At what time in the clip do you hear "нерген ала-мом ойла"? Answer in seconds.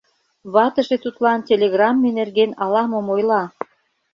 2.19-3.43